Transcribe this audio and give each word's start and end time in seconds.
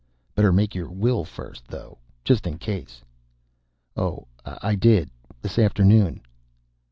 "Better 0.33 0.51
make 0.51 0.73
your 0.73 0.89
will 0.89 1.23
first, 1.23 1.67
though, 1.67 1.99
just 2.23 2.47
in 2.47 2.57
case." 2.57 3.03
"Oh, 3.95 4.25
I 4.43 4.73
did. 4.73 5.11
This 5.43 5.59
afternoon." 5.59 6.23